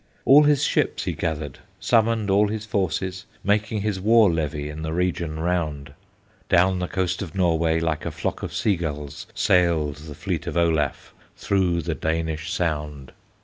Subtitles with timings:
[0.25, 4.93] All his ships he gathered, Summoned all his forces, Making his war levy In the
[4.93, 5.93] region round;
[6.49, 10.57] Down the coast of Norway, Like a flock of sea gulls, Sailed the fleet of
[10.57, 13.11] Olaf Through the Danish Sound.